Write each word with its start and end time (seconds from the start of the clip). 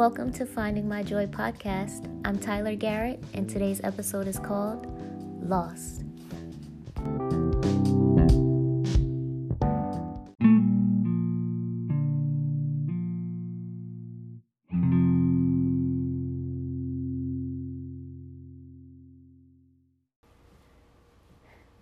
Welcome 0.00 0.32
to 0.32 0.46
Finding 0.46 0.88
My 0.88 1.02
Joy 1.02 1.26
podcast. 1.26 2.08
I'm 2.24 2.38
Tyler 2.38 2.74
Garrett, 2.74 3.22
and 3.34 3.46
today's 3.46 3.82
episode 3.84 4.26
is 4.26 4.38
called 4.38 4.86
Lost. 5.46 6.04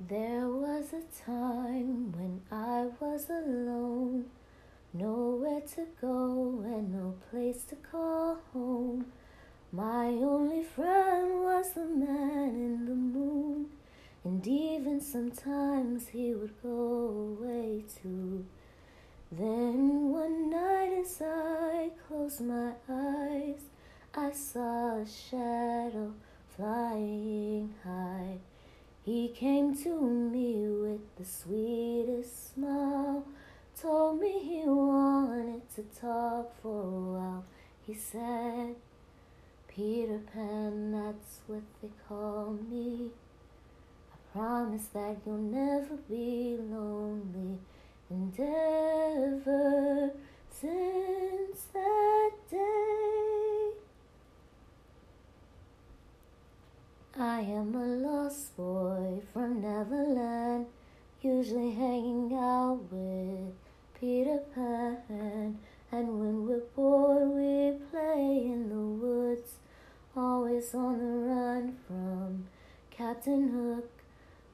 There 0.08 0.48
was 0.48 0.92
a 0.92 1.02
time 1.24 2.10
when 2.10 2.40
I 2.50 2.88
was 2.98 3.30
alone, 3.30 3.97
nowhere 4.98 5.60
to 5.60 5.86
go 6.00 6.60
and 6.64 6.92
no 6.92 7.14
place 7.30 7.62
to 7.62 7.76
call 7.76 8.38
home. 8.52 9.06
My 9.70 10.06
only 10.06 10.64
friend 10.64 11.42
was 11.42 11.72
the 11.72 11.86
man 11.86 12.48
in 12.48 12.86
the 12.86 12.94
moon, 12.94 13.66
and 14.24 14.44
even 14.46 15.00
sometimes 15.00 16.08
he 16.08 16.34
would 16.34 16.60
go 16.62 17.38
away 17.38 17.84
too. 18.02 18.44
Then 19.30 20.08
one 20.08 20.50
night, 20.50 20.98
as 21.00 21.22
I 21.22 21.90
closed 22.06 22.40
my 22.40 22.72
eyes, 22.90 23.60
I 24.14 24.32
saw 24.32 24.96
a 24.96 25.06
shadow 25.06 26.14
flying 26.56 27.74
high. 27.84 28.38
He 29.04 29.28
came 29.28 29.76
to 29.84 30.00
me 30.00 30.66
with 30.68 31.16
the 31.16 31.24
sweetest 31.24 32.54
smile, 32.54 33.24
told 33.80 34.18
me 34.20 34.38
he 34.40 34.62
wanted 34.66 34.87
to 35.78 36.00
talk 36.00 36.60
for 36.60 36.82
a 36.82 37.00
while. 37.12 37.44
He 37.86 37.94
said, 37.94 38.74
Peter 39.68 40.20
Pan, 40.34 40.90
that's 40.90 41.40
what 41.46 41.62
they 41.80 41.90
call 42.08 42.58
me. 42.68 43.10
I 44.12 44.36
promise 44.36 44.86
that 44.92 45.18
you'll 45.24 45.36
never 45.36 45.94
be 46.10 46.56
lonely. 46.58 47.58
And 48.10 48.34
ever 48.40 50.10
since 50.50 51.66
that 51.72 52.30
day, 52.50 53.70
I 57.16 57.40
am 57.42 57.74
a 57.76 57.86
lost 57.86 58.56
boy 58.56 59.20
from 59.32 59.62
Neverland, 59.62 60.66
usually 61.22 61.70
hanging 61.70 62.36
out 62.36 62.80
with 62.90 63.54
Peter 64.00 64.40
Pan. 64.54 65.47
Hook. 73.24 73.90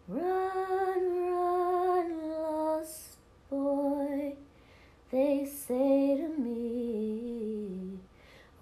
Run, 0.08 1.30
run, 1.30 2.30
lost 2.30 3.18
boy, 3.50 4.36
they 5.10 5.44
say 5.44 6.16
to 6.16 6.28
me, 6.40 7.98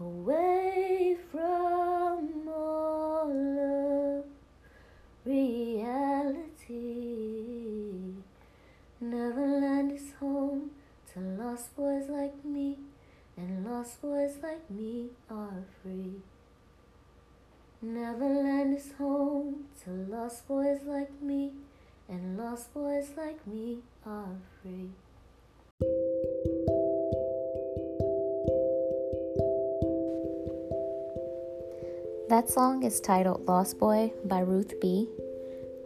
away 0.00 1.16
from 1.30 2.48
all 2.48 3.30
of 3.30 4.24
reality. 5.24 6.72
Neverland 9.00 9.92
is 9.92 10.12
home 10.18 10.72
to 11.12 11.20
lost 11.20 11.76
boys 11.76 12.08
like 12.08 12.44
me, 12.44 12.76
and 13.36 13.64
lost 13.64 14.02
boys 14.02 14.38
like 14.42 14.68
me 14.68 15.10
are 15.30 15.62
free. 15.80 16.22
Neverland 17.84 18.76
is 18.78 18.92
home 18.96 19.64
to 19.82 19.90
lost 19.90 20.46
boys 20.46 20.78
like 20.86 21.20
me, 21.20 21.50
and 22.08 22.38
lost 22.38 22.72
boys 22.72 23.10
like 23.16 23.44
me 23.44 23.78
are 24.06 24.36
free. 24.62 24.90
That 32.28 32.48
song 32.48 32.84
is 32.84 33.00
titled 33.00 33.48
Lost 33.48 33.80
Boy 33.80 34.12
by 34.26 34.38
Ruth 34.38 34.80
B. 34.80 35.08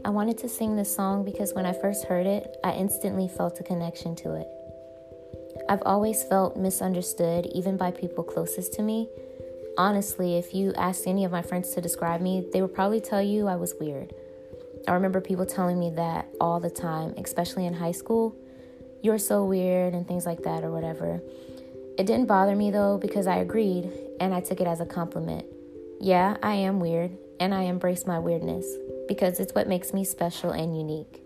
I 0.04 0.10
wanted 0.10 0.36
to 0.38 0.50
sing 0.50 0.76
this 0.76 0.94
song 0.94 1.24
because 1.24 1.54
when 1.54 1.64
I 1.64 1.72
first 1.72 2.04
heard 2.04 2.26
it, 2.26 2.58
I 2.62 2.72
instantly 2.72 3.26
felt 3.26 3.58
a 3.58 3.62
connection 3.62 4.14
to 4.16 4.34
it. 4.34 4.48
I've 5.70 5.82
always 5.86 6.22
felt 6.24 6.58
misunderstood, 6.58 7.46
even 7.54 7.78
by 7.78 7.90
people 7.90 8.22
closest 8.22 8.74
to 8.74 8.82
me. 8.82 9.08
Honestly, 9.78 10.38
if 10.38 10.54
you 10.54 10.72
asked 10.74 11.06
any 11.06 11.24
of 11.24 11.32
my 11.32 11.42
friends 11.42 11.70
to 11.72 11.80
describe 11.80 12.20
me, 12.20 12.46
they 12.52 12.62
would 12.62 12.74
probably 12.74 13.00
tell 13.00 13.20
you 13.20 13.46
I 13.46 13.56
was 13.56 13.74
weird. 13.78 14.14
I 14.88 14.94
remember 14.94 15.20
people 15.20 15.44
telling 15.44 15.78
me 15.78 15.90
that 15.90 16.28
all 16.40 16.60
the 16.60 16.70
time, 16.70 17.14
especially 17.18 17.66
in 17.66 17.74
high 17.74 17.92
school. 17.92 18.34
You're 19.02 19.18
so 19.18 19.44
weird 19.44 19.92
and 19.92 20.08
things 20.08 20.24
like 20.24 20.44
that, 20.44 20.64
or 20.64 20.70
whatever. 20.70 21.20
It 21.98 22.06
didn't 22.06 22.26
bother 22.26 22.56
me 22.56 22.70
though 22.70 22.98
because 22.98 23.26
I 23.26 23.36
agreed 23.36 23.90
and 24.20 24.32
I 24.34 24.40
took 24.40 24.60
it 24.60 24.66
as 24.66 24.80
a 24.80 24.86
compliment. 24.86 25.44
Yeah, 26.00 26.36
I 26.42 26.54
am 26.54 26.80
weird, 26.80 27.16
and 27.40 27.54
I 27.54 27.62
embrace 27.62 28.06
my 28.06 28.18
weirdness 28.18 28.66
because 29.08 29.40
it's 29.40 29.54
what 29.54 29.68
makes 29.68 29.92
me 29.92 30.04
special 30.04 30.50
and 30.50 30.76
unique. 30.76 31.22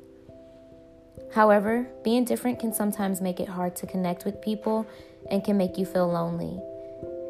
However, 1.35 1.89
being 2.03 2.25
different 2.25 2.59
can 2.59 2.73
sometimes 2.73 3.21
make 3.21 3.39
it 3.39 3.49
hard 3.49 3.77
to 3.77 3.87
connect 3.87 4.25
with 4.25 4.43
people 4.43 4.87
and 5.31 5.45
can 5.45 5.57
make 5.57 5.79
you 5.79 5.87
feel 5.87 6.09
lonely. 6.09 6.61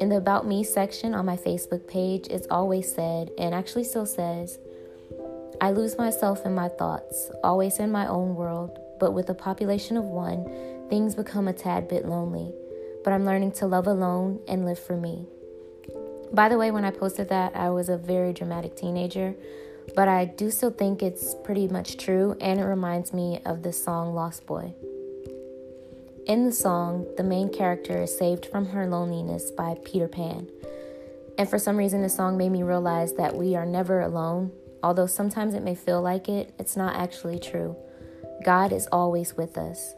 In 0.01 0.09
the 0.09 0.17
About 0.17 0.47
Me 0.47 0.63
section 0.63 1.13
on 1.13 1.27
my 1.27 1.37
Facebook 1.37 1.87
page, 1.87 2.25
it's 2.31 2.47
always 2.49 2.91
said, 2.91 3.29
and 3.37 3.53
actually 3.53 3.83
still 3.83 4.07
says, 4.07 4.57
I 5.61 5.69
lose 5.69 5.95
myself 5.95 6.43
in 6.43 6.55
my 6.55 6.69
thoughts, 6.69 7.29
always 7.43 7.77
in 7.77 7.91
my 7.91 8.07
own 8.07 8.33
world, 8.33 8.79
but 8.99 9.13
with 9.13 9.29
a 9.29 9.35
population 9.35 9.97
of 9.97 10.05
one, 10.05 10.87
things 10.89 11.13
become 11.13 11.47
a 11.47 11.53
tad 11.53 11.87
bit 11.87 12.07
lonely. 12.07 12.51
But 13.03 13.13
I'm 13.13 13.25
learning 13.25 13.51
to 13.53 13.67
love 13.67 13.85
alone 13.85 14.39
and 14.47 14.65
live 14.65 14.79
for 14.79 14.97
me. 14.97 15.27
By 16.33 16.49
the 16.49 16.57
way, 16.57 16.71
when 16.71 16.83
I 16.83 16.89
posted 16.89 17.29
that, 17.29 17.55
I 17.55 17.69
was 17.69 17.87
a 17.87 17.95
very 17.95 18.33
dramatic 18.33 18.75
teenager, 18.75 19.35
but 19.95 20.07
I 20.07 20.25
do 20.25 20.49
still 20.49 20.71
think 20.71 21.03
it's 21.03 21.35
pretty 21.43 21.67
much 21.67 21.97
true, 21.97 22.35
and 22.41 22.59
it 22.59 22.65
reminds 22.65 23.13
me 23.13 23.39
of 23.45 23.61
the 23.61 23.71
song 23.71 24.15
Lost 24.15 24.47
Boy. 24.47 24.73
In 26.27 26.45
the 26.45 26.51
song, 26.51 27.07
the 27.17 27.23
main 27.23 27.51
character 27.51 28.03
is 28.03 28.15
saved 28.15 28.45
from 28.45 28.67
her 28.67 28.85
loneliness 28.85 29.49
by 29.51 29.75
Peter 29.83 30.07
Pan. 30.07 30.47
And 31.37 31.49
for 31.49 31.57
some 31.57 31.77
reason, 31.77 32.03
the 32.03 32.09
song 32.09 32.37
made 32.37 32.51
me 32.51 32.61
realize 32.61 33.13
that 33.13 33.35
we 33.35 33.55
are 33.55 33.65
never 33.65 34.01
alone. 34.01 34.51
Although 34.83 35.07
sometimes 35.07 35.55
it 35.55 35.63
may 35.63 35.73
feel 35.73 36.01
like 36.01 36.29
it, 36.29 36.53
it's 36.59 36.77
not 36.77 36.95
actually 36.95 37.39
true. 37.39 37.75
God 38.45 38.71
is 38.71 38.87
always 38.91 39.35
with 39.35 39.57
us. 39.57 39.93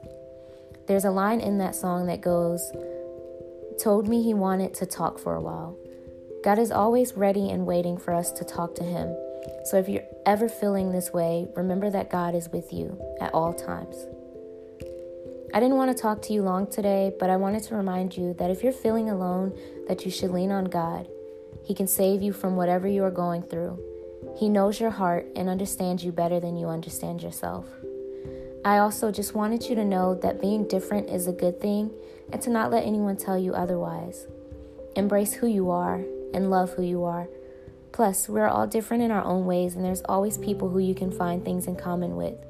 There's 0.87 1.05
a 1.05 1.11
line 1.11 1.41
in 1.41 1.57
that 1.57 1.75
song 1.75 2.05
that 2.07 2.21
goes, 2.21 2.71
Told 3.81 4.07
me 4.07 4.23
he 4.23 4.33
wanted 4.33 4.73
to 4.75 4.85
talk 4.85 5.19
for 5.19 5.35
a 5.35 5.41
while. 5.41 5.77
God 6.43 6.59
is 6.59 6.71
always 6.71 7.13
ready 7.13 7.49
and 7.49 7.65
waiting 7.65 7.97
for 7.97 8.13
us 8.13 8.31
to 8.33 8.43
talk 8.43 8.75
to 8.75 8.83
Him. 8.83 9.15
So 9.65 9.77
if 9.77 9.87
you're 9.87 10.03
ever 10.25 10.49
feeling 10.49 10.91
this 10.91 11.11
way, 11.11 11.47
remember 11.55 11.89
that 11.89 12.09
God 12.09 12.35
is 12.35 12.49
with 12.49 12.71
you 12.71 13.01
at 13.21 13.33
all 13.33 13.53
times. 13.53 13.95
I 15.53 15.59
didn't 15.59 15.77
want 15.77 15.95
to 15.95 16.01
talk 16.01 16.19
to 16.23 16.33
you 16.33 16.41
long 16.41 16.65
today, 16.65 17.11
but 17.19 17.29
I 17.29 17.35
wanted 17.35 17.61
to 17.65 17.75
remind 17.75 18.17
you 18.17 18.33
that 18.39 18.49
if 18.49 18.63
you're 18.63 18.73
feeling 18.73 19.11
alone, 19.11 19.55
that 19.87 20.03
you 20.03 20.09
should 20.09 20.31
lean 20.31 20.51
on 20.51 20.65
God. 20.65 21.07
He 21.63 21.75
can 21.75 21.85
save 21.85 22.23
you 22.23 22.33
from 22.33 22.55
whatever 22.55 22.87
you 22.87 23.03
are 23.03 23.11
going 23.11 23.43
through. 23.43 23.79
He 24.35 24.49
knows 24.49 24.79
your 24.79 24.89
heart 24.89 25.27
and 25.35 25.47
understands 25.47 26.03
you 26.03 26.11
better 26.11 26.39
than 26.39 26.57
you 26.57 26.69
understand 26.69 27.21
yourself. 27.21 27.67
I 28.65 28.79
also 28.79 29.11
just 29.11 29.35
wanted 29.35 29.69
you 29.69 29.75
to 29.75 29.85
know 29.85 30.15
that 30.15 30.41
being 30.41 30.67
different 30.67 31.09
is 31.11 31.27
a 31.27 31.31
good 31.31 31.61
thing 31.61 31.91
and 32.31 32.41
to 32.41 32.49
not 32.49 32.71
let 32.71 32.83
anyone 32.83 33.17
tell 33.17 33.37
you 33.37 33.53
otherwise. 33.53 34.25
Embrace 34.95 35.33
who 35.33 35.45
you 35.45 35.69
are 35.69 36.03
and 36.33 36.49
love 36.49 36.73
who 36.73 36.81
you 36.81 37.03
are. 37.03 37.27
Plus, 37.91 38.27
we're 38.27 38.47
all 38.47 38.65
different 38.65 39.03
in 39.03 39.11
our 39.11 39.23
own 39.23 39.45
ways, 39.45 39.75
and 39.75 39.85
there's 39.85 40.01
always 40.05 40.39
people 40.39 40.69
who 40.69 40.79
you 40.79 40.95
can 40.95 41.11
find 41.11 41.45
things 41.45 41.67
in 41.67 41.75
common 41.75 42.15
with. 42.15 42.43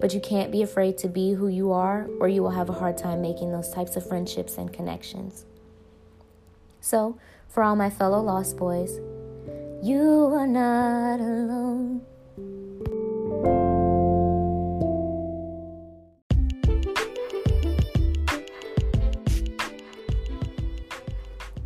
But 0.00 0.14
you 0.14 0.20
can't 0.20 0.50
be 0.50 0.62
afraid 0.62 0.98
to 0.98 1.08
be 1.08 1.32
who 1.32 1.48
you 1.48 1.72
are, 1.72 2.08
or 2.20 2.28
you 2.28 2.42
will 2.42 2.50
have 2.50 2.68
a 2.68 2.72
hard 2.72 2.98
time 2.98 3.22
making 3.22 3.52
those 3.52 3.70
types 3.70 3.96
of 3.96 4.06
friendships 4.06 4.58
and 4.58 4.72
connections. 4.72 5.44
So, 6.80 7.18
for 7.48 7.62
all 7.62 7.76
my 7.76 7.90
fellow 7.90 8.20
Lost 8.20 8.56
Boys, 8.56 8.98
you 9.82 10.30
are 10.34 10.46
not 10.46 11.20
alone. 11.20 12.02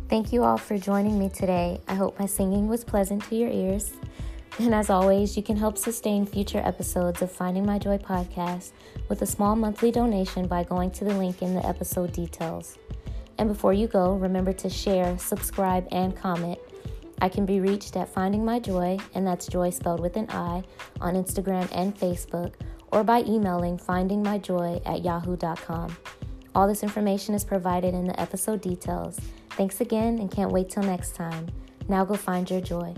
Thank 0.09 0.31
you 0.31 0.43
all 0.43 0.57
for 0.57 0.77
joining 0.77 1.19
me 1.19 1.29
today. 1.29 1.81
I 1.87 1.93
hope 1.93 2.17
my 2.17 2.25
singing 2.25 2.67
was 2.67 2.83
pleasant 2.83 3.23
to 3.29 3.35
your 3.35 3.49
ears. 3.49 3.91
And 4.59 4.73
as 4.73 4.89
always, 4.89 5.37
you 5.37 5.43
can 5.43 5.55
help 5.55 5.77
sustain 5.77 6.25
future 6.25 6.61
episodes 6.63 7.21
of 7.21 7.31
Finding 7.31 7.65
My 7.65 7.77
Joy 7.77 7.99
podcast 7.99 8.71
with 9.07 9.21
a 9.21 9.25
small 9.25 9.55
monthly 9.55 9.91
donation 9.91 10.47
by 10.47 10.63
going 10.63 10.89
to 10.91 11.05
the 11.05 11.13
link 11.13 11.43
in 11.43 11.53
the 11.53 11.63
episode 11.65 12.11
details. 12.11 12.77
And 13.37 13.47
before 13.47 13.73
you 13.73 13.85
go, 13.87 14.13
remember 14.15 14.53
to 14.53 14.69
share, 14.69 15.15
subscribe, 15.19 15.87
and 15.91 16.15
comment. 16.15 16.57
I 17.21 17.29
can 17.29 17.45
be 17.45 17.59
reached 17.59 17.95
at 17.97 18.09
Finding 18.09 18.43
My 18.43 18.59
Joy, 18.59 18.97
and 19.13 19.25
that's 19.27 19.45
joy 19.45 19.69
spelled 19.69 19.99
with 19.99 20.17
an 20.17 20.27
I, 20.29 20.63
on 21.01 21.13
Instagram 21.13 21.69
and 21.71 21.95
Facebook, 21.95 22.53
or 22.91 23.03
by 23.03 23.21
emailing 23.21 23.77
findingmyjoy 23.77 24.81
at 24.85 25.03
yahoo.com. 25.03 25.95
All 26.55 26.67
this 26.67 26.81
information 26.81 27.35
is 27.35 27.43
provided 27.43 27.93
in 27.93 28.07
the 28.07 28.19
episode 28.19 28.61
details. 28.61 29.19
Thanks 29.51 29.81
again 29.81 30.17
and 30.17 30.31
can't 30.31 30.51
wait 30.51 30.69
till 30.69 30.83
next 30.83 31.15
time. 31.15 31.47
Now 31.87 32.05
go 32.05 32.15
find 32.15 32.49
your 32.49 32.61
joy. 32.61 32.95